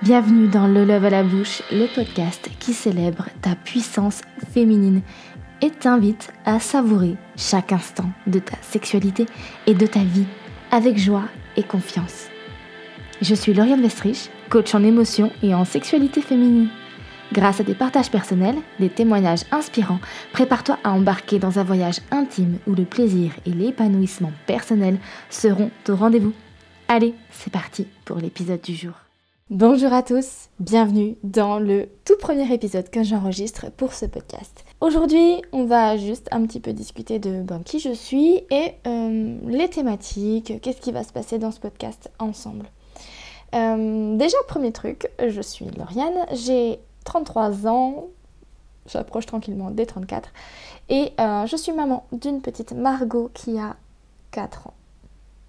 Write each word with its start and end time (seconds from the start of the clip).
Bienvenue 0.00 0.46
dans 0.46 0.68
Le 0.68 0.84
Love 0.84 1.06
à 1.06 1.10
la 1.10 1.24
bouche, 1.24 1.60
le 1.72 1.92
podcast 1.92 2.48
qui 2.60 2.72
célèbre 2.72 3.26
ta 3.42 3.56
puissance 3.56 4.20
féminine 4.52 5.02
et 5.60 5.70
t'invite 5.70 6.32
à 6.44 6.60
savourer 6.60 7.16
chaque 7.36 7.72
instant 7.72 8.08
de 8.28 8.38
ta 8.38 8.56
sexualité 8.62 9.26
et 9.66 9.74
de 9.74 9.86
ta 9.86 9.98
vie 9.98 10.26
avec 10.70 10.98
joie 10.98 11.24
et 11.56 11.64
confiance. 11.64 12.28
Je 13.22 13.34
suis 13.34 13.52
Lauriane 13.52 13.82
Westrich, 13.82 14.30
coach 14.50 14.72
en 14.72 14.84
émotion 14.84 15.32
et 15.42 15.52
en 15.52 15.64
sexualité 15.64 16.22
féminine. 16.22 16.68
Grâce 17.32 17.58
à 17.58 17.64
des 17.64 17.74
partages 17.74 18.12
personnels, 18.12 18.58
des 18.78 18.90
témoignages 18.90 19.46
inspirants, 19.50 20.00
prépare-toi 20.32 20.78
à 20.84 20.92
embarquer 20.92 21.40
dans 21.40 21.58
un 21.58 21.64
voyage 21.64 21.98
intime 22.12 22.58
où 22.68 22.74
le 22.76 22.84
plaisir 22.84 23.32
et 23.46 23.50
l'épanouissement 23.50 24.32
personnel 24.46 24.98
seront 25.28 25.72
au 25.88 25.96
rendez-vous. 25.96 26.34
Allez, 26.86 27.14
c'est 27.32 27.52
parti 27.52 27.88
pour 28.04 28.18
l'épisode 28.18 28.60
du 28.60 28.76
jour. 28.76 29.07
Bonjour 29.50 29.94
à 29.94 30.02
tous, 30.02 30.50
bienvenue 30.60 31.16
dans 31.22 31.58
le 31.58 31.88
tout 32.04 32.18
premier 32.20 32.52
épisode 32.52 32.90
que 32.90 33.02
j'enregistre 33.02 33.70
pour 33.70 33.94
ce 33.94 34.04
podcast. 34.04 34.62
Aujourd'hui, 34.82 35.40
on 35.52 35.64
va 35.64 35.96
juste 35.96 36.28
un 36.32 36.44
petit 36.44 36.60
peu 36.60 36.74
discuter 36.74 37.18
de 37.18 37.40
ben, 37.40 37.62
qui 37.64 37.78
je 37.78 37.94
suis 37.94 38.42
et 38.50 38.74
euh, 38.86 39.38
les 39.46 39.70
thématiques, 39.70 40.60
qu'est-ce 40.60 40.82
qui 40.82 40.92
va 40.92 41.02
se 41.02 41.14
passer 41.14 41.38
dans 41.38 41.50
ce 41.50 41.60
podcast 41.60 42.10
ensemble. 42.18 42.66
Euh, 43.54 44.18
déjà, 44.18 44.36
premier 44.48 44.70
truc, 44.70 45.08
je 45.26 45.40
suis 45.40 45.64
Lauriane, 45.64 46.26
j'ai 46.34 46.78
33 47.06 47.66
ans, 47.66 48.08
j'approche 48.84 49.24
tranquillement 49.24 49.70
des 49.70 49.86
34, 49.86 50.28
et 50.90 51.12
euh, 51.18 51.46
je 51.46 51.56
suis 51.56 51.72
maman 51.72 52.04
d'une 52.12 52.42
petite 52.42 52.72
Margot 52.72 53.30
qui 53.32 53.58
a 53.58 53.76
4 54.30 54.66
ans 54.66 54.74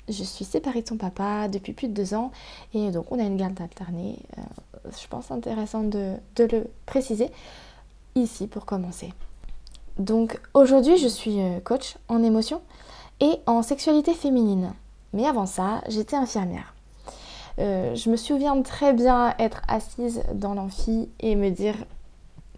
je 0.09 0.23
suis 0.23 0.45
séparée 0.45 0.81
de 0.81 0.87
son 0.87 0.97
papa 0.97 1.47
depuis 1.47 1.73
plus 1.73 1.87
de 1.87 1.93
deux 1.93 2.13
ans 2.13 2.31
et 2.73 2.91
donc 2.91 3.11
on 3.11 3.19
a 3.19 3.23
une 3.23 3.37
garde 3.37 3.59
alternée. 3.61 4.17
Euh, 4.37 4.89
je 5.01 5.07
pense 5.07 5.31
intéressant 5.31 5.83
de, 5.83 6.15
le 6.37 6.67
préciser 6.85 7.29
ici 8.15 8.47
pour 8.47 8.65
commencer. 8.65 9.13
Donc 9.97 10.39
aujourd'hui 10.53 10.97
je 10.97 11.07
suis 11.07 11.39
euh, 11.39 11.59
coach 11.59 11.95
en 12.07 12.23
émotion 12.23 12.61
et 13.19 13.39
en 13.45 13.61
sexualité 13.61 14.13
féminine. 14.13 14.73
Mais 15.13 15.25
avant 15.25 15.45
ça, 15.45 15.81
j'étais 15.87 16.15
infirmière. 16.15 16.73
Euh, 17.59 17.95
je 17.95 18.09
me 18.09 18.15
souviens 18.15 18.61
très 18.61 18.93
bien 18.93 19.35
être 19.39 19.61
assise 19.67 20.23
dans 20.33 20.53
l'amphi 20.53 21.09
et 21.19 21.35
me 21.35 21.49
dire 21.49 21.75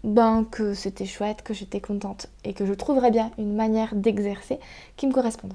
ben, 0.04 0.44
que 0.44 0.74
c'était 0.74 1.06
chouette, 1.06 1.42
que 1.42 1.54
j'étais 1.54 1.80
contente 1.80 2.28
et 2.44 2.52
que 2.52 2.66
je 2.66 2.74
trouverais 2.74 3.10
bien 3.10 3.30
une 3.38 3.54
manière 3.54 3.94
d'exercer 3.94 4.58
qui 4.96 5.06
me 5.06 5.12
corresponde 5.12 5.54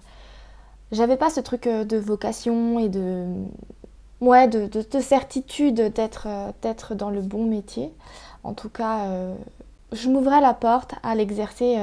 j'avais 0.92 1.18
pas 1.18 1.30
ce 1.30 1.40
truc 1.40 1.68
euh, 1.68 1.84
de 1.84 1.98
vocation 1.98 2.80
et 2.80 2.90
de 2.90 3.26
ouais 4.22 4.48
de, 4.48 5.00
certitude 5.00 5.76
d'être 5.94 6.28
euh, 6.28 6.96
dans 6.96 7.10
le 7.10 7.22
bon 7.22 7.46
métier. 7.46 7.92
En 8.44 8.54
tout 8.54 8.70
cas 8.70 9.06
euh, 9.06 9.36
je 9.92 10.10
m'ouvrais 10.10 10.42
la 10.42 10.54
porte 10.54 10.96
à 11.04 11.16
l'exercer 11.16 11.78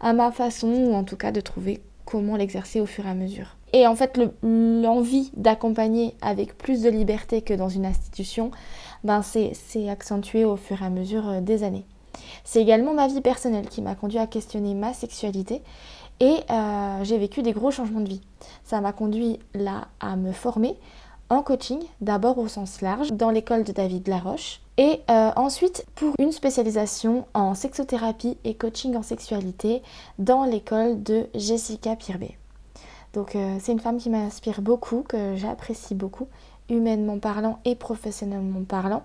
à 0.00 0.12
ma 0.12 0.30
façon 0.32 0.68
ou 0.68 0.94
en 0.94 1.04
tout 1.04 1.16
cas 1.16 1.32
de 1.32 1.40
trouver 1.40 1.82
comment 2.04 2.36
l'exercer 2.36 2.80
au 2.80 2.86
fur 2.86 3.06
et 3.06 3.10
à 3.10 3.14
mesure. 3.14 3.56
Et 3.72 3.86
en 3.86 3.94
fait 3.94 4.18
l'envie 4.42 5.30
d'accompagner 5.36 6.14
avec 6.20 6.56
plus 6.56 6.82
de 6.82 6.90
liberté 6.90 7.42
que 7.42 7.54
dans 7.54 7.68
une 7.68 7.86
institution 7.86 8.50
ben 9.04 9.22
c'est 9.22 9.88
accentué 9.88 10.44
au 10.44 10.56
fur 10.56 10.82
et 10.82 10.84
à 10.84 10.90
mesure 10.90 11.40
des 11.42 11.62
années. 11.62 11.84
C'est 12.44 12.60
également 12.60 12.94
ma 12.94 13.08
vie 13.08 13.20
personnelle 13.20 13.68
qui 13.68 13.82
m'a 13.82 13.94
conduit 13.94 14.18
à 14.18 14.26
questionner 14.26 14.74
ma 14.74 14.92
sexualité 14.92 15.62
et 16.22 16.44
euh, 16.50 17.02
j'ai 17.02 17.18
vécu 17.18 17.42
des 17.42 17.50
gros 17.52 17.72
changements 17.72 18.00
de 18.00 18.08
vie. 18.08 18.20
Ça 18.62 18.80
m'a 18.80 18.92
conduit 18.92 19.40
là 19.54 19.88
à 19.98 20.14
me 20.14 20.30
former 20.30 20.78
en 21.30 21.42
coaching, 21.42 21.82
d'abord 22.00 22.38
au 22.38 22.46
sens 22.46 22.80
large, 22.80 23.10
dans 23.12 23.30
l'école 23.30 23.64
de 23.64 23.72
David 23.72 24.06
Laroche, 24.06 24.60
et 24.76 25.00
euh, 25.10 25.30
ensuite 25.34 25.84
pour 25.96 26.14
une 26.20 26.30
spécialisation 26.30 27.26
en 27.34 27.54
sexothérapie 27.54 28.38
et 28.44 28.54
coaching 28.54 28.94
en 28.96 29.02
sexualité 29.02 29.82
dans 30.20 30.44
l'école 30.44 31.02
de 31.02 31.26
Jessica 31.34 31.96
Pirbet. 31.96 32.38
Donc 33.14 33.34
euh, 33.34 33.56
c'est 33.60 33.72
une 33.72 33.80
femme 33.80 33.98
qui 33.98 34.08
m'inspire 34.08 34.62
beaucoup, 34.62 35.04
que 35.08 35.34
j'apprécie 35.34 35.96
beaucoup, 35.96 36.28
humainement 36.68 37.18
parlant 37.18 37.58
et 37.64 37.74
professionnellement 37.74 38.62
parlant. 38.62 39.02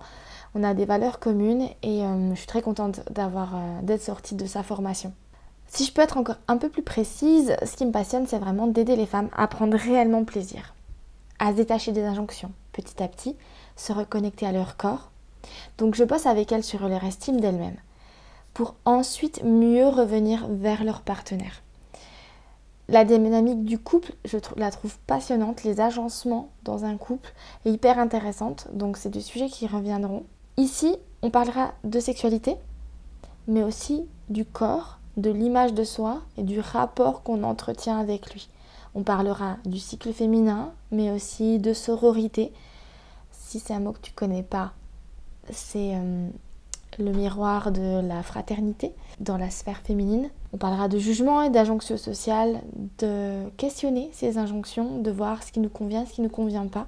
On 0.53 0.64
a 0.64 0.75
des 0.75 0.86
valeurs 0.86 1.20
communes 1.20 1.68
et 1.81 2.02
je 2.02 2.36
suis 2.36 2.47
très 2.47 2.62
contente 2.62 3.02
d'avoir 3.12 3.56
d'être 3.84 4.02
sortie 4.02 4.36
de 4.36 4.46
sa 4.46 4.64
formation. 4.64 5.14
Si 5.67 5.85
je 5.85 5.91
peux 5.91 6.01
être 6.01 6.17
encore 6.17 6.38
un 6.47 6.57
peu 6.57 6.69
plus 6.69 6.81
précise, 6.81 7.55
ce 7.63 7.75
qui 7.75 7.85
me 7.85 7.91
passionne, 7.91 8.28
c'est 8.28 8.39
vraiment 8.39 8.67
d'aider 8.67 8.95
les 8.95 9.05
femmes 9.05 9.29
à 9.35 9.47
prendre 9.47 9.78
réellement 9.78 10.23
plaisir, 10.23 10.73
à 11.39 11.51
se 11.51 11.57
détacher 11.57 11.91
des 11.91 12.03
injonctions, 12.03 12.51
petit 12.72 13.01
à 13.03 13.07
petit, 13.07 13.35
se 13.75 13.94
reconnecter 13.94 14.45
à 14.45 14.51
leur 14.51 14.78
corps. 14.78 15.11
Donc 15.78 15.95
je 15.95 16.03
bosse 16.03 16.25
avec 16.25 16.51
elles 16.51 16.63
sur 16.63 16.88
leur 16.88 17.03
estime 17.03 17.39
d'elles-mêmes, 17.39 17.78
pour 18.53 18.75
ensuite 18.85 19.44
mieux 19.44 19.88
revenir 19.88 20.47
vers 20.50 20.83
leur 20.83 21.01
partenaire. 21.01 21.61
La 22.89 23.03
dynamique 23.03 23.66
du 23.66 23.78
couple, 23.78 24.13
je 24.23 24.38
la 24.55 24.72
trouve 24.72 24.97
passionnante. 24.99 25.66
Les 25.66 25.81
agencements 25.81 26.51
dans 26.63 26.85
un 26.85 26.95
couple 26.95 27.34
est 27.66 27.72
hyper 27.72 27.99
intéressante. 27.99 28.69
Donc 28.72 28.95
c'est 28.95 29.09
des 29.09 29.19
sujets 29.19 29.49
qui 29.49 29.67
reviendront. 29.67 30.23
Ici, 30.55 30.95
on 31.22 31.29
parlera 31.29 31.73
de 31.84 31.99
sexualité, 31.99 32.55
mais 33.47 33.61
aussi 33.61 34.05
du 34.29 34.45
corps 34.45 34.99
de 35.17 35.31
l'image 35.31 35.73
de 35.73 35.83
soi 35.83 36.22
et 36.38 36.44
du 36.44 36.59
rapport 36.59 37.23
qu'on 37.23 37.44
entretient 37.44 38.00
avec 38.00 38.31
lui. 38.31 38.47
On 38.95 39.03
parlera 39.03 39.57
du 39.66 39.79
cycle 39.79 40.13
féminin, 40.13 40.72
mais 40.91 41.11
aussi 41.11 41.59
de 41.59 41.73
sororité. 41.73 42.53
Si 43.31 43.59
c'est 43.59 43.73
un 43.73 43.79
mot 43.79 43.91
que 43.91 44.01
tu 44.01 44.11
connais 44.11 44.44
pas, 44.44 44.73
c'est 45.51 45.95
euh, 45.95 46.29
le 47.00 47.11
miroir 47.11 47.72
de 47.72 48.01
la 48.01 48.23
fraternité 48.23 48.94
dans 49.19 49.38
la 49.38 49.50
sphère 49.50 49.79
féminine. 49.79 50.29
On 50.53 50.57
parlera 50.57 50.88
de 50.88 51.00
jugement 51.00 51.41
et 51.41 51.49
d'injonction 51.49 51.97
sociale, 51.97 52.61
de 52.99 53.49
questionner 53.57 54.09
ces 54.13 54.38
injonctions, 54.38 54.99
de 54.99 55.11
voir 55.11 55.44
ce 55.44 55.51
qui 55.51 55.59
nous 55.59 55.69
convient, 55.69 56.05
ce 56.05 56.13
qui 56.13 56.22
ne 56.22 56.28
convient 56.28 56.67
pas. 56.67 56.88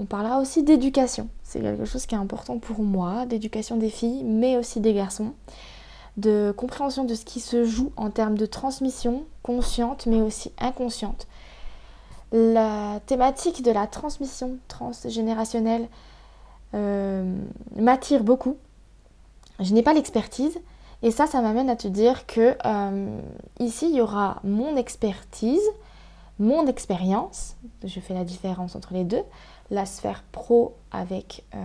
On 0.00 0.04
parlera 0.04 0.40
aussi 0.40 0.62
d'éducation. 0.62 1.28
C'est 1.42 1.60
quelque 1.60 1.84
chose 1.84 2.06
qui 2.06 2.14
est 2.14 2.18
important 2.18 2.58
pour 2.58 2.80
moi, 2.80 3.26
d'éducation 3.26 3.76
des 3.76 3.90
filles, 3.90 4.22
mais 4.22 4.56
aussi 4.56 4.80
des 4.80 4.94
garçons 4.94 5.32
de 6.18 6.52
compréhension 6.56 7.04
de 7.04 7.14
ce 7.14 7.24
qui 7.24 7.40
se 7.40 7.64
joue 7.64 7.92
en 7.96 8.10
termes 8.10 8.36
de 8.36 8.44
transmission 8.44 9.24
consciente 9.42 10.06
mais 10.06 10.20
aussi 10.20 10.52
inconsciente. 10.58 11.26
La 12.32 13.00
thématique 13.06 13.62
de 13.62 13.70
la 13.70 13.86
transmission 13.86 14.58
transgénérationnelle 14.68 15.88
euh, 16.74 17.38
m'attire 17.76 18.22
beaucoup. 18.22 18.56
Je 19.60 19.72
n'ai 19.72 19.82
pas 19.82 19.94
l'expertise 19.94 20.58
et 21.02 21.10
ça, 21.10 21.26
ça 21.26 21.40
m'amène 21.40 21.70
à 21.70 21.76
te 21.76 21.88
dire 21.88 22.26
que 22.26 22.56
euh, 22.66 23.20
ici, 23.60 23.88
il 23.88 23.96
y 23.96 24.00
aura 24.00 24.40
mon 24.42 24.76
expertise, 24.76 25.62
mon 26.38 26.66
expérience, 26.66 27.56
je 27.84 28.00
fais 28.00 28.14
la 28.14 28.24
différence 28.24 28.74
entre 28.76 28.92
les 28.92 29.04
deux, 29.04 29.22
la 29.70 29.86
sphère 29.86 30.24
pro 30.32 30.74
avec 30.90 31.44
euh, 31.54 31.58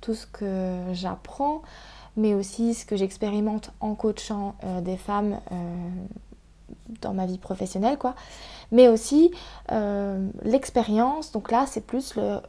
tout 0.00 0.14
ce 0.14 0.26
que 0.26 0.82
j'apprends, 0.92 1.62
mais 2.18 2.34
aussi 2.34 2.74
ce 2.74 2.84
que 2.84 2.96
j'expérimente 2.96 3.70
en 3.80 3.94
coachant 3.94 4.56
euh, 4.64 4.80
des 4.80 4.96
femmes 4.96 5.40
euh, 5.52 5.54
dans 7.00 7.14
ma 7.14 7.24
vie 7.24 7.38
professionnelle, 7.38 7.96
quoi. 7.96 8.14
Mais 8.72 8.88
aussi 8.88 9.30
euh, 9.70 10.28
l'expérience, 10.42 11.32
donc 11.32 11.50
là 11.50 11.64
c'est 11.66 11.80
plus 11.80 12.16
le, 12.16 12.40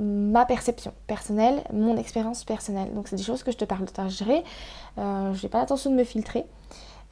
ma 0.00 0.46
perception 0.46 0.92
personnelle, 1.08 1.64
mon 1.72 1.96
expérience 1.96 2.44
personnelle. 2.44 2.94
Donc 2.94 3.08
c'est 3.08 3.16
des 3.16 3.24
choses 3.24 3.42
que 3.42 3.50
je 3.50 3.56
te 3.56 3.64
partagerai. 3.64 4.44
je 4.96 5.42
n'ai 5.42 5.48
pas 5.48 5.58
l'intention 5.58 5.90
de 5.90 5.96
me 5.96 6.04
filtrer. 6.04 6.46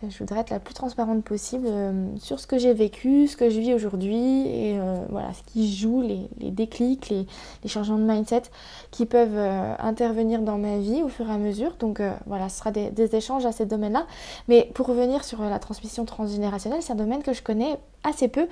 Euh, 0.03 0.11
je 0.11 0.19
voudrais 0.19 0.41
être 0.41 0.51
la 0.51 0.59
plus 0.59 0.75
transparente 0.75 1.23
possible 1.23 1.67
euh, 1.69 2.07
sur 2.19 2.41
ce 2.41 2.47
que 2.47 2.59
j'ai 2.59 2.73
vécu, 2.75 3.29
ce 3.29 3.37
que 3.37 3.51
je 3.51 3.61
vis 3.61 3.75
aujourd'hui 3.75 4.49
et 4.49 4.79
euh, 4.79 4.97
voilà 5.11 5.33
ce 5.33 5.43
qui 5.53 5.73
joue, 5.75 6.03
les, 6.03 6.51
déclics, 6.51 7.11
les, 7.11 7.27
changements 7.69 7.99
de 7.99 8.05
mindset 8.05 8.43
qui 8.91 9.07
peuvent 9.07 9.39
intervenir 9.79 10.41
dans 10.41 10.59
ma 10.59 10.79
vie 10.79 11.03
au 11.03 11.09
fur 11.09 11.29
et 11.29 11.33
à 11.33 11.39
mesure. 11.39 11.77
Donc 11.79 12.01
voilà, 12.27 12.49
ce 12.49 12.59
sera 12.59 12.71
des, 12.71 12.91
des 12.91 13.17
échanges 13.17 13.47
à 13.47 13.53
ces 13.53 13.67
domaines-là. 13.67 14.07
Mais 14.49 14.71
pour 14.75 14.87
revenir 14.87 15.25
sur 15.25 15.43
la 15.43 15.59
transmission 15.59 16.05
transgénérationnelle, 16.05 16.83
c'est 16.83 16.93
un 16.93 16.97
domaine 16.97 17.23
que 17.23 17.33
je 17.33 17.43
connais 17.43 17.79
assez 18.05 18.29
peu, 18.29 18.47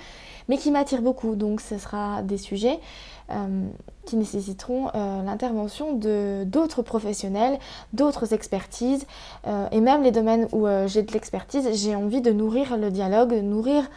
mais 0.49 0.57
qui 0.57 0.71
m'attire 0.71 1.03
beaucoup. 1.03 1.37
Donc 1.37 1.61
ce 1.61 1.79
sera 1.79 2.23
des 2.23 2.39
sujets 2.39 2.81
qui 4.05 4.17
nécessiteront 4.17 4.91
l'intervention 5.25 5.95
de 5.95 6.45
d'autres 6.45 6.83
professionnels, 6.83 7.59
d'autres 7.93 8.35
expertises, 8.35 9.07
et 9.71 9.81
même 9.81 10.03
les 10.03 10.11
domaines 10.11 10.49
où 10.53 10.67
j'ai 10.87 11.03
de 11.03 11.13
j'ai 11.73 11.95
envie 11.95 12.21
de 12.21 12.33
nourrir 12.33 12.77
le 12.77 12.91
dialogue, 12.91 13.31
de 13.31 13.41
nourrir 13.41 13.89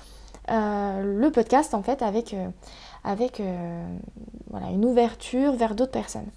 le 0.47 1.29
podcast 1.29 1.73
en 1.73 1.81
fait 1.81 2.01
avec, 2.01 2.35
avec 3.03 3.41
voilà, 4.49 4.67
une 4.67 4.85
ouverture 4.85 5.53
vers 5.53 5.75
d'autres 5.75 5.91
personnes. 5.91 6.29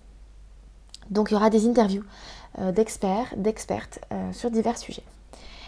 Donc 1.11 1.31
il 1.31 1.35
y 1.35 1.37
aura 1.37 1.51
des 1.51 1.69
interviews 1.69 2.05
d'experts, 2.59 3.35
d'expertes 3.37 4.01
sur 4.33 4.51
divers 4.51 4.79
sujets. 4.79 5.05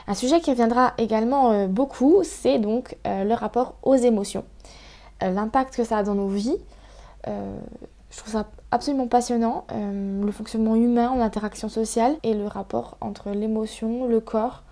Un 0.09 0.15
sujet 0.15 0.41
qui 0.41 0.50
reviendra 0.50 0.94
également 0.99 1.69
beaucoup, 1.69 2.23
c'est 2.25 2.59
donc 2.59 2.97
le 3.05 3.35
rapport 3.35 3.75
aux 3.82 3.97
émotions, 3.97 4.44
l'impact 5.21 5.77
que 5.77 5.85
ça 5.85 5.99
a 5.99 6.03
dans 6.03 6.15
nos 6.15 6.29
vies, 6.29 6.59
euh, 7.29 7.59
Je 8.11 8.19
trouve 8.19 8.32
ça 8.32 8.47
absolument 8.71 9.06
passionnant, 9.06 9.67
euh, 9.73 10.25
le 10.25 10.32
fonctionnement 10.32 10.75
humain 10.75 11.11
en 11.11 11.21
interaction 11.21 11.69
sociale 11.69 12.17
et 12.23 12.35
le 12.35 12.47
rapport 12.47 12.97
entre 13.00 13.31
l'émotion, 13.31 14.06
le 14.06 14.21
corps 14.21 14.62
euh, 14.62 14.69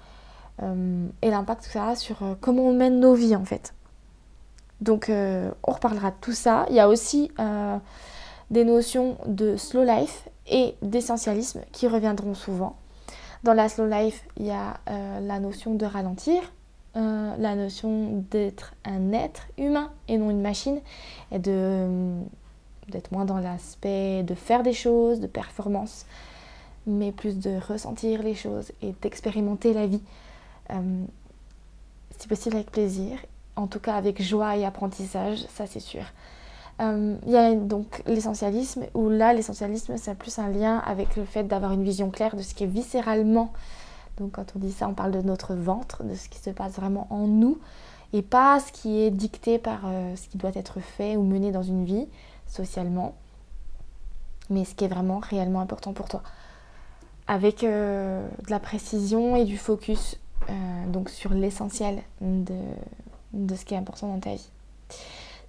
et 1.22 1.30
l'impact 1.30 1.66
que 1.66 1.72
ça 1.72 1.88
a 1.88 1.94
sur 1.94 2.22
euh, 2.22 2.34
comment 2.40 2.64
on 2.64 2.74
mène 2.74 3.00
nos 3.00 3.14
vies 3.14 3.36
en 3.36 3.44
fait. 3.44 3.74
Donc 4.80 5.10
on 5.10 5.72
reparlera 5.72 6.10
de 6.10 6.16
tout 6.20 6.32
ça. 6.32 6.66
Il 6.70 6.76
y 6.76 6.80
a 6.80 6.88
aussi 6.88 7.32
des 8.50 8.64
notions 8.64 9.16
de 9.26 9.56
slow 9.56 9.82
life 9.82 10.28
et 10.48 10.76
d'essentialisme 10.82 11.62
qui 11.72 11.88
reviendront 11.88 12.34
souvent. 12.34 12.76
Dans 13.42 13.54
la 13.54 13.68
slow 13.68 13.86
life, 13.86 14.24
il 14.36 14.46
y 14.46 14.52
a 14.52 14.78
la 14.86 15.40
notion 15.40 15.74
de 15.74 15.84
ralentir, 15.84 16.40
la 16.94 17.56
notion 17.56 18.24
d'être 18.30 18.74
un 18.84 19.12
être 19.12 19.48
humain 19.58 19.90
et 20.06 20.16
non 20.16 20.30
une 20.30 20.42
machine, 20.42 20.80
et 21.32 21.40
d'être 21.40 23.10
moins 23.10 23.24
dans 23.24 23.38
l'aspect 23.38 24.22
de 24.22 24.36
faire 24.36 24.62
des 24.62 24.74
choses, 24.74 25.18
de 25.18 25.26
performance, 25.26 26.06
mais 26.86 27.10
plus 27.10 27.36
de 27.36 27.58
ressentir 27.68 28.22
les 28.22 28.34
choses 28.34 28.70
et 28.80 28.94
d'expérimenter 29.02 29.72
la 29.72 29.88
vie. 29.88 30.02
Euh, 30.70 31.04
si 32.18 32.28
possible 32.28 32.56
avec 32.56 32.70
plaisir, 32.70 33.18
en 33.56 33.66
tout 33.66 33.80
cas 33.80 33.94
avec 33.94 34.22
joie 34.22 34.56
et 34.56 34.64
apprentissage, 34.64 35.46
ça 35.48 35.66
c'est 35.66 35.80
sûr. 35.80 36.02
Euh, 36.80 37.16
il 37.26 37.32
y 37.32 37.36
a 37.36 37.54
donc 37.54 38.02
l'essentialisme, 38.06 38.86
où 38.94 39.08
là 39.08 39.32
l'essentialisme 39.32 39.96
c'est 39.96 40.14
plus 40.14 40.38
un 40.38 40.48
lien 40.48 40.78
avec 40.78 41.16
le 41.16 41.24
fait 41.24 41.44
d'avoir 41.44 41.72
une 41.72 41.82
vision 41.82 42.10
claire 42.10 42.36
de 42.36 42.42
ce 42.42 42.54
qui 42.54 42.64
est 42.64 42.68
viscéralement. 42.68 43.52
Donc 44.18 44.32
quand 44.32 44.52
on 44.56 44.58
dit 44.58 44.72
ça, 44.72 44.88
on 44.88 44.94
parle 44.94 45.12
de 45.12 45.22
notre 45.22 45.54
ventre, 45.54 46.04
de 46.04 46.14
ce 46.14 46.28
qui 46.28 46.38
se 46.38 46.50
passe 46.50 46.74
vraiment 46.74 47.06
en 47.10 47.26
nous, 47.26 47.58
et 48.12 48.22
pas 48.22 48.60
ce 48.60 48.72
qui 48.72 49.00
est 49.00 49.10
dicté 49.10 49.58
par 49.58 49.80
euh, 49.86 50.14
ce 50.16 50.28
qui 50.28 50.38
doit 50.38 50.52
être 50.54 50.80
fait 50.80 51.16
ou 51.16 51.22
mené 51.22 51.50
dans 51.50 51.62
une 51.62 51.84
vie 51.84 52.06
socialement, 52.46 53.14
mais 54.50 54.64
ce 54.64 54.74
qui 54.74 54.84
est 54.84 54.88
vraiment 54.88 55.18
réellement 55.18 55.60
important 55.60 55.92
pour 55.92 56.08
toi. 56.08 56.22
Avec 57.26 57.62
euh, 57.64 58.26
de 58.46 58.50
la 58.50 58.60
précision 58.60 59.36
et 59.36 59.44
du 59.44 59.58
focus 59.58 60.18
euh, 60.48 60.52
donc 60.88 61.10
sur 61.10 61.32
l'essentiel 61.32 62.02
de, 62.20 62.54
de, 63.32 63.54
ce 63.54 63.64
qui 63.64 63.74
est 63.74 63.78
important 63.78 64.08
dans 64.08 64.20
ta 64.20 64.34
vie. 64.34 64.48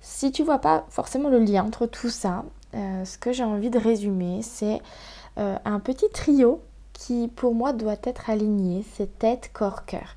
Si 0.02 0.32
tu 0.32 0.44
vois 0.44 0.60
pas 0.60 0.86
forcément 0.90 1.30
le 1.30 1.40
lien 1.40 1.64
entre 1.64 1.86
tout 1.86 2.10
ça, 2.10 2.44
euh, 2.76 3.06
ce 3.06 3.18
que 3.18 3.32
j'ai 3.32 3.44
envie 3.44 3.70
de 3.70 3.80
résumer, 3.80 4.42
c'est 4.42 4.82
un 5.38 5.80
petit 5.80 6.10
trio 6.10 6.62
qui 6.92 7.30
pour 7.30 7.56
moi 7.56 7.72
doit 7.72 7.96
être 8.04 8.30
aligné, 8.30 8.84
c'est 8.96 9.18
tête, 9.20 9.52
corps, 9.54 9.86
cœur. 9.86 10.16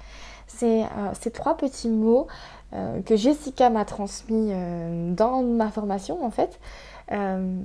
C'est 0.48 0.82
ces 1.20 1.30
trois 1.30 1.56
petits 1.56 1.88
mots 1.88 2.26
euh, 2.74 3.02
que 3.02 3.16
Jessica 3.16 3.68
m'a 3.68 3.84
transmis 3.84 4.48
euh, 4.50 5.12
dans 5.12 5.42
ma 5.42 5.70
formation 5.70 6.24
en 6.24 6.30
fait, 6.30 6.58
euh, 7.10 7.60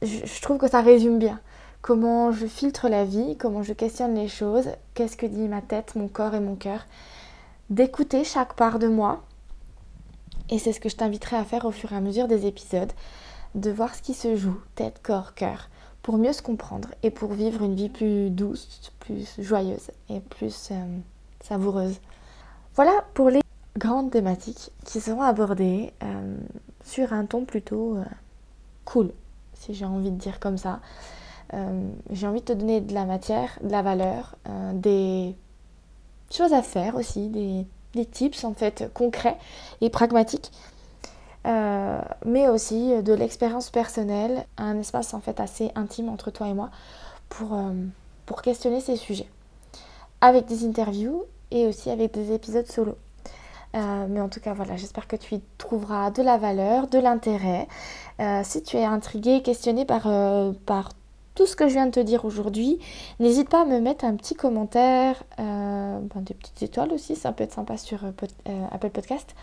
je, 0.00 0.40
trouve 0.40 0.56
que 0.56 0.68
ça 0.68 0.80
résume 0.80 1.18
bien 1.18 1.38
comment 1.82 2.30
je 2.30 2.46
filtre 2.46 2.88
la 2.88 3.04
vie, 3.04 3.36
comment 3.36 3.62
je 3.62 3.72
questionne 3.72 4.14
les 4.14 4.28
choses, 4.28 4.68
qu'est-ce 4.94 5.16
que 5.16 5.26
dit 5.26 5.48
ma 5.48 5.60
tête, 5.60 5.96
mon 5.96 6.08
corps 6.08 6.34
et 6.34 6.40
mon 6.40 6.54
cœur, 6.54 6.86
d'écouter 7.70 8.24
chaque 8.24 8.54
part 8.54 8.78
de 8.78 8.86
moi. 8.86 9.22
Et 10.48 10.58
c'est 10.58 10.72
ce 10.72 10.80
que 10.80 10.88
je 10.88 10.96
t'inviterai 10.96 11.36
à 11.36 11.44
faire 11.44 11.64
au 11.64 11.72
fur 11.72 11.92
et 11.92 11.96
à 11.96 12.00
mesure 12.00 12.28
des 12.28 12.46
épisodes, 12.46 12.92
de 13.54 13.70
voir 13.70 13.94
ce 13.94 14.02
qui 14.02 14.14
se 14.14 14.36
joue, 14.36 14.58
tête, 14.76 15.00
corps, 15.02 15.34
cœur, 15.34 15.68
pour 16.02 16.18
mieux 16.18 16.32
se 16.32 16.42
comprendre 16.42 16.88
et 17.02 17.10
pour 17.10 17.32
vivre 17.32 17.62
une 17.62 17.74
vie 17.74 17.88
plus 17.88 18.30
douce, 18.30 18.92
plus 19.00 19.36
joyeuse 19.38 19.90
et 20.08 20.20
plus 20.20 20.72
savoureuse. 21.40 22.00
Voilà 22.74 23.04
pour 23.14 23.28
les 23.28 23.40
grandes 23.76 24.10
thématiques 24.10 24.70
qui 24.84 25.00
seront 25.00 25.22
abordées 25.22 25.92
euh, 26.02 26.36
sur 26.84 27.12
un 27.12 27.26
ton 27.26 27.44
plutôt 27.44 27.96
euh, 27.96 28.04
cool, 28.84 29.10
si 29.54 29.74
j'ai 29.74 29.84
envie 29.84 30.10
de 30.10 30.16
dire 30.16 30.38
comme 30.40 30.58
ça. 30.58 30.80
Euh, 31.54 31.88
j'ai 32.10 32.26
envie 32.26 32.40
de 32.40 32.46
te 32.46 32.52
donner 32.52 32.80
de 32.80 32.94
la 32.94 33.04
matière, 33.04 33.58
de 33.62 33.70
la 33.70 33.82
valeur, 33.82 34.36
des 34.74 35.34
choses 36.30 36.52
à 36.52 36.62
faire 36.62 36.96
aussi, 36.96 37.28
des, 37.28 37.66
tips 38.06 38.44
en 38.44 38.54
fait 38.54 38.90
concrets 38.94 39.36
et 39.82 39.90
pragmatiques, 39.90 40.50
mais 41.44 42.48
aussi 42.48 43.02
de 43.02 43.12
l'expérience 43.12 43.68
personnelle, 43.68 44.46
un 44.56 44.78
espace 44.78 45.12
en 45.12 45.20
fait 45.20 45.40
assez 45.40 45.70
intime 45.74 46.08
entre 46.08 46.30
toi 46.30 46.48
et 46.48 46.54
moi 46.54 46.70
pour, 47.28 47.60
pour 48.24 48.40
questionner 48.40 48.80
ces 48.80 48.96
sujets, 48.96 49.28
avec 50.22 50.46
des 50.46 50.64
interviews 50.64 51.24
et 51.50 51.66
aussi 51.66 51.90
avec 51.90 52.14
des 52.14 52.32
épisodes 52.32 52.66
solo. 52.66 52.96
Euh, 53.74 54.06
mais 54.08 54.20
en 54.20 54.28
tout 54.28 54.40
cas, 54.40 54.52
voilà, 54.52 54.76
j'espère 54.76 55.06
que 55.06 55.16
tu 55.16 55.36
y 55.36 55.42
trouveras 55.58 56.10
de 56.10 56.22
la 56.22 56.36
valeur, 56.36 56.88
de 56.88 56.98
l'intérêt. 56.98 57.68
Euh, 58.20 58.42
si 58.44 58.62
tu 58.62 58.76
es 58.76 58.84
intrigué, 58.84 59.42
questionné 59.42 59.84
par, 59.84 60.06
euh, 60.06 60.52
par 60.66 60.90
tout 61.34 61.46
ce 61.46 61.56
que 61.56 61.68
je 61.68 61.74
viens 61.74 61.86
de 61.86 61.92
te 61.92 62.00
dire 62.00 62.24
aujourd'hui, 62.24 62.78
n'hésite 63.20 63.48
pas 63.48 63.62
à 63.62 63.64
me 63.64 63.80
mettre 63.80 64.04
un 64.04 64.14
petit 64.16 64.34
commentaire, 64.34 65.22
ben, 65.38 66.00
des 66.16 66.34
petites 66.34 66.62
étoiles 66.62 66.92
aussi, 66.92 67.16
ça 67.16 67.32
peut 67.32 67.44
être 67.44 67.54
sympa 67.54 67.76
sur 67.76 68.00
Apple 68.70 68.90
Podcast, 68.90 69.34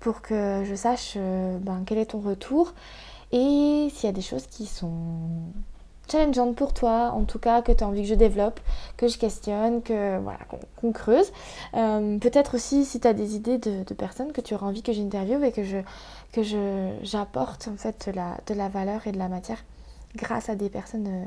pour 0.00 0.22
que 0.22 0.62
je 0.64 0.74
sache 0.74 1.16
ben, 1.16 1.82
quel 1.86 1.98
est 1.98 2.06
ton 2.06 2.20
retour 2.20 2.72
et 3.32 3.88
s'il 3.92 4.06
y 4.06 4.08
a 4.08 4.12
des 4.12 4.22
choses 4.22 4.46
qui 4.46 4.66
sont 4.66 4.92
challengeante 6.10 6.54
pour 6.54 6.72
toi, 6.72 7.10
en 7.12 7.24
tout 7.24 7.38
cas 7.38 7.62
que 7.62 7.72
tu 7.72 7.82
as 7.82 7.88
envie 7.88 8.02
que 8.02 8.08
je 8.08 8.14
développe, 8.14 8.60
que 8.96 9.08
je 9.08 9.18
questionne, 9.18 9.82
que 9.82 10.18
voilà, 10.18 10.38
qu'on 10.76 10.92
creuse. 10.92 11.32
Euh, 11.74 12.18
peut-être 12.18 12.54
aussi 12.54 12.84
si 12.84 13.00
tu 13.00 13.08
as 13.08 13.12
des 13.12 13.34
idées 13.34 13.58
de, 13.58 13.82
personnes 13.94 14.32
que 14.32 14.40
tu 14.40 14.54
auras 14.54 14.66
envie 14.66 14.82
que 14.82 14.92
j'interviewe 14.92 15.44
et 15.44 15.52
que 15.52 15.64
je 15.64 15.78
que 16.32 16.42
j'apporte 17.02 17.68
en 17.68 17.76
fait 17.76 18.10
de 18.10 18.16
la, 18.16 18.36
de 18.46 18.54
la 18.54 18.68
valeur 18.68 19.06
et 19.06 19.12
de 19.12 19.18
la 19.18 19.28
matière 19.28 19.64
grâce 20.16 20.48
à 20.48 20.56
des 20.56 20.68
personnes 20.68 21.06
euh, 21.06 21.24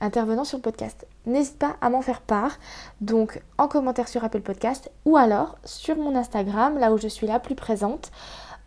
intervenant 0.00 0.44
sur 0.44 0.58
le 0.58 0.62
podcast. 0.62 1.06
N'hésite 1.26 1.58
pas 1.58 1.76
à 1.80 1.90
m'en 1.90 2.02
faire 2.02 2.20
part, 2.20 2.58
donc 3.00 3.42
en 3.58 3.68
commentaire 3.68 4.08
sur 4.08 4.24
Apple 4.24 4.40
Podcast 4.40 4.90
ou 5.04 5.16
alors 5.16 5.58
sur 5.64 5.96
mon 5.96 6.16
Instagram, 6.16 6.78
là 6.78 6.92
où 6.92 6.98
je 6.98 7.08
suis 7.08 7.26
la 7.26 7.38
plus 7.38 7.54
présente. 7.54 8.10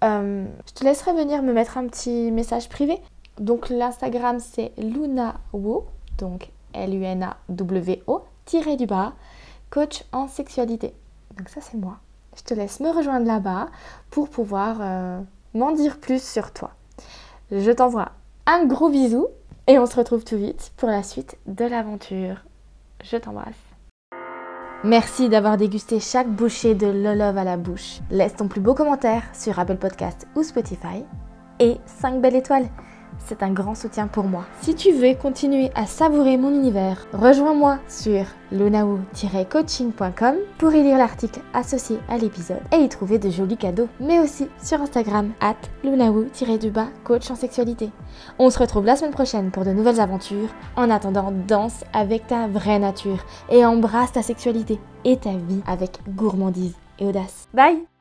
Euh, 0.04 0.46
je 0.68 0.74
te 0.74 0.84
laisserai 0.84 1.14
venir 1.14 1.44
me 1.44 1.54
mettre 1.54 1.78
un 1.78 1.88
petit 1.88 2.32
message 2.32 2.70
privé 2.70 3.02
donc 3.40 3.70
l'Instagram 3.70 4.40
c'est 4.40 4.74
LunaWo, 4.78 5.88
donc 6.18 6.52
L-U-N-A-W-O, 6.74 8.22
tiré 8.46 8.76
du 8.78 8.86
bas, 8.86 9.14
coach 9.70 10.04
en 10.12 10.28
sexualité. 10.28 10.94
Donc 11.38 11.50
ça 11.50 11.62
c'est 11.62 11.78
moi. 11.78 11.98
Je 12.38 12.44
te 12.44 12.54
laisse 12.54 12.80
me 12.80 12.90
rejoindre 12.90 13.26
là-bas 13.26 13.70
pour 14.12 14.30
pouvoir 14.30 14.78
euh, 14.82 15.20
m'en 15.54 15.72
dire 15.72 16.00
plus 16.00 16.24
sur 16.24 16.52
toi. 16.52 16.72
Je 17.52 17.72
t'envoie 17.72 18.12
un 18.46 18.66
gros 18.66 18.90
bisou 18.90 19.28
et 19.68 19.80
on 19.80 19.86
se 19.86 19.96
retrouve 19.96 20.24
tout 20.24 20.38
vite 20.38 20.72
pour 20.78 20.90
la 20.90 21.04
suite 21.04 21.38
de 21.46 21.66
l'aventure. 21.66 22.44
Je 23.04 23.18
t'embrasse. 23.18 23.56
Merci 24.84 25.30
d'avoir 25.30 25.56
dégusté 25.56 26.02
chaque 26.02 26.30
bouchée 26.30 26.76
de 26.76 26.88
Lolove 26.88 27.38
à 27.38 27.46
la 27.46 27.56
bouche. 27.56 28.00
Laisse 28.12 28.36
ton 28.36 28.50
plus 28.50 28.60
beau 28.60 28.74
commentaire 28.74 29.24
sur 29.34 29.58
Apple 29.58 29.78
Podcast 29.78 30.28
ou 30.36 30.44
Spotify 30.44 31.06
et 31.60 31.78
5 31.86 32.20
belles 32.20 32.36
étoiles 32.36 32.68
c'est 33.26 33.44
un 33.44 33.52
grand 33.52 33.76
soutien 33.76 34.08
pour 34.08 34.26
moi. 34.26 34.46
Si 34.62 34.76
tu 34.76 34.92
veux 34.92 35.16
continuer 35.16 35.72
à 35.76 35.86
savourer 35.86 36.38
mon 36.38 36.50
univers, 36.50 37.06
rejoins-moi 37.14 37.80
sur 37.88 38.26
lunao-coaching.com 38.52 40.36
pour 40.58 40.74
y 40.74 40.84
lire 40.84 40.98
l'article 40.98 41.42
associé 41.54 42.00
à 42.10 42.18
l'épisode 42.18 42.62
et 42.72 42.78
y 42.78 42.90
trouver 42.90 43.20
de 43.20 43.30
jolis 43.30 43.58
cadeaux, 43.58 43.88
mais 44.00 44.20
aussi 44.20 44.48
sur 44.62 44.82
Instagram 44.82 45.32
at 45.40 45.56
lunao-du-bas 45.84 46.88
coach 47.04 47.32
en 47.32 47.36
sexualité. 47.36 47.90
On 48.40 48.50
se 48.50 48.60
retrouve 48.60 48.86
la 48.86 48.96
semaine 48.96 49.12
prochaine 49.12 49.52
pour 49.52 49.66
de 49.66 49.72
nouvelles 49.72 50.00
aventures. 50.00 50.50
En 50.76 50.90
attendant, 50.90 51.32
danse 51.48 51.84
avec 51.94 52.28
ta 52.28 52.48
vraie 52.48 52.80
nature 52.80 53.26
et 53.50 53.66
embrasse 53.66 54.12
ta 54.12 54.22
sexualité 54.22 54.80
et 55.06 55.18
ta 55.18 55.32
vie 55.32 55.62
avec 55.68 56.00
gourmandise 56.16 56.76
et 57.00 57.06
audace. 57.06 57.48
Bye 57.54 57.93